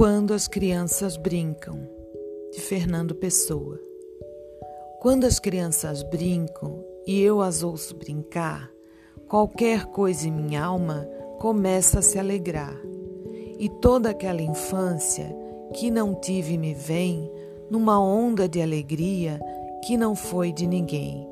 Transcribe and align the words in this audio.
Quando 0.00 0.32
as 0.32 0.48
crianças 0.48 1.18
brincam, 1.18 1.86
de 2.54 2.58
Fernando 2.58 3.14
Pessoa. 3.14 3.78
Quando 4.98 5.26
as 5.26 5.38
crianças 5.38 6.02
brincam 6.02 6.82
e 7.06 7.20
eu 7.20 7.42
as 7.42 7.62
ouço 7.62 7.94
brincar, 7.94 8.70
qualquer 9.28 9.84
coisa 9.84 10.26
em 10.26 10.30
minha 10.30 10.64
alma 10.64 11.06
começa 11.38 11.98
a 11.98 12.02
se 12.02 12.18
alegrar. 12.18 12.74
E 13.58 13.68
toda 13.68 14.08
aquela 14.08 14.40
infância 14.40 15.36
que 15.74 15.90
não 15.90 16.14
tive 16.14 16.56
me 16.56 16.72
vem 16.72 17.30
numa 17.70 18.02
onda 18.02 18.48
de 18.48 18.62
alegria 18.62 19.38
que 19.84 19.98
não 19.98 20.16
foi 20.16 20.50
de 20.50 20.66
ninguém. 20.66 21.28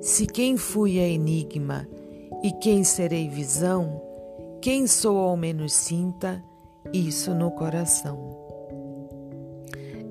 Se 0.00 0.24
quem 0.24 0.56
fui 0.56 1.00
é 1.00 1.10
enigma 1.10 1.88
e 2.44 2.52
quem 2.52 2.84
serei 2.84 3.28
visão, 3.28 4.00
quem 4.62 4.86
sou 4.86 5.18
ao 5.18 5.36
menos 5.36 5.72
sinta 5.72 6.44
isso 6.92 7.34
no 7.34 7.50
coração. 7.50 8.36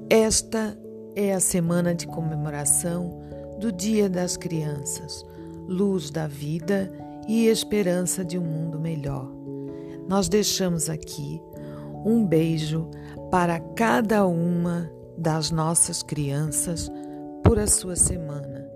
Esta 0.10 0.78
é 1.16 1.34
a 1.34 1.40
semana 1.40 1.94
de 1.94 2.08
comemoração 2.08 3.20
do 3.60 3.72
Dia 3.72 4.10
das 4.10 4.38
Crianças, 4.38 5.26
luz 5.68 6.10
da 6.10 6.28
vida 6.28 6.92
e 7.28 7.48
esperança 7.48 8.24
de 8.24 8.38
um 8.38 8.44
mundo 8.44 8.80
melhor. 8.80 9.30
Nós 10.08 10.30
deixamos 10.30 10.90
aqui 10.90 11.42
um 12.06 12.26
beijo 12.26 12.90
para 13.30 13.60
cada 13.60 14.26
uma 14.26 14.90
das 15.18 15.52
nossas 15.52 16.02
crianças 16.02 16.90
por 17.44 17.60
a 17.60 17.68
sua 17.68 17.96
semana 17.96 18.70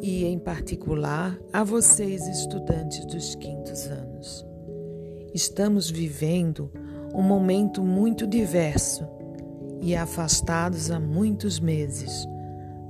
e, 0.00 0.24
em 0.24 0.38
particular, 0.38 1.38
a 1.52 1.64
vocês, 1.64 2.26
estudantes 2.28 3.04
dos 3.04 3.34
quintos 3.34 3.86
anos. 3.86 4.46
Estamos 5.34 5.90
vivendo 5.90 6.70
um 7.14 7.22
momento 7.22 7.82
muito 7.82 8.26
diverso 8.26 9.06
e 9.80 9.96
afastados 9.96 10.90
há 10.90 10.98
muitos 10.98 11.60
meses. 11.60 12.26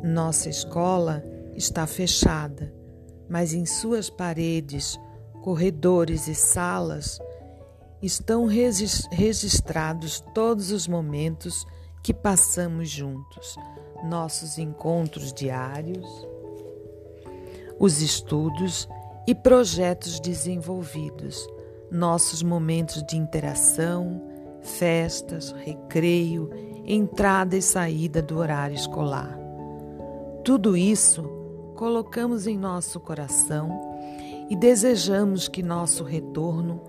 Nossa 0.02 0.48
escola 0.48 1.24
está 1.54 1.86
fechada, 1.86 2.72
mas 3.28 3.52
em 3.52 3.66
suas 3.66 4.08
paredes, 4.08 4.98
corredores 5.42 6.28
e 6.28 6.34
salas 6.34 7.18
estão 8.00 8.46
registrados 8.46 10.20
todos 10.34 10.70
os 10.70 10.86
momentos 10.86 11.66
que 12.02 12.14
passamos 12.14 12.88
juntos, 12.88 13.56
nossos 14.04 14.56
encontros 14.58 15.32
diários, 15.32 16.06
os 17.78 18.00
estudos 18.00 18.88
e 19.26 19.34
projetos 19.34 20.20
desenvolvidos, 20.20 21.46
nossos 21.90 22.42
momentos 22.42 23.02
de 23.02 23.16
interação, 23.16 24.22
festas, 24.60 25.52
recreio, 25.52 26.50
entrada 26.84 27.56
e 27.56 27.62
saída 27.62 28.22
do 28.22 28.38
horário 28.38 28.74
escolar. 28.74 29.38
Tudo 30.44 30.76
isso 30.76 31.22
colocamos 31.76 32.46
em 32.46 32.58
nosso 32.58 32.98
coração 32.98 33.70
e 34.48 34.56
desejamos 34.56 35.48
que 35.48 35.62
nosso 35.62 36.02
retorno 36.02 36.82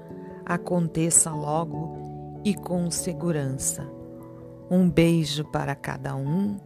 aconteça 0.46 1.32
logo 1.32 2.40
e 2.44 2.56
com 2.56 2.90
segurança. 2.90 3.88
Um 4.72 4.90
beijo 4.90 5.44
para 5.46 5.76
cada 5.76 6.16
um 6.16 6.58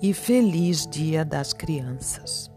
e 0.00 0.14
feliz 0.14 0.86
Dia 0.86 1.24
das 1.24 1.52
Crianças. 1.52 2.50